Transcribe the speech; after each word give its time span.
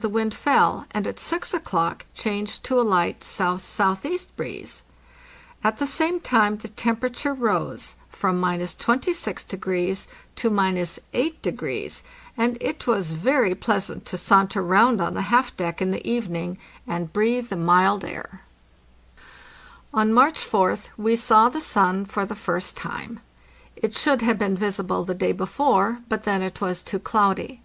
the 0.00 0.08
wind 0.08 0.34
fell, 0.34 0.86
and 0.90 1.06
at 1.06 1.20
6 1.20 1.54
o'clock 1.54 2.04
changed 2.16 2.64
to 2.64 2.80
a 2.80 2.82
light 2.82 3.18
S.S.E. 3.20 4.18
breeze. 4.34 4.82
At 5.62 5.78
the 5.78 5.86
same 5.86 6.18
time 6.18 6.56
the 6.56 6.66
temperature 6.66 7.32
rose 7.32 7.94
from 8.10 8.40
—26° 8.42 9.46
to 10.34 10.48
—8°, 10.50 12.02
and 12.36 12.58
it 12.60 12.86
was 12.88 13.12
very 13.12 13.54
pleasant 13.54 14.04
to 14.06 14.16
saunter 14.18 14.62
round 14.64 15.00
on 15.00 15.14
the 15.14 15.22
half 15.30 15.56
deck 15.56 15.80
in 15.80 15.92
the 15.92 16.04
evening 16.04 16.58
and 16.88 17.12
breathe 17.12 17.48
the 17.48 17.54
mild 17.54 18.04
air. 18.04 18.40
678 19.92 19.92
APPENDIX 19.92 19.94
On 19.94 20.12
March 20.12 20.80
4th 20.84 20.88
we 20.96 21.14
saw 21.14 21.48
the 21.48 21.60
sun 21.60 22.04
for 22.04 22.24
the 22.26 22.34
first 22.34 22.76
time. 22.76 23.20
It 23.76 23.96
should 23.96 24.22
have 24.22 24.38
been 24.40 24.56
visible 24.56 25.04
the 25.04 25.14
day 25.14 25.30
before, 25.30 25.98
but 26.08 26.24
then 26.24 26.42
it 26.42 26.60
was 26.60 26.82
too 26.82 26.98
cloudy. 26.98 27.62